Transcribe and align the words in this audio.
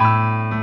Música 0.00 0.53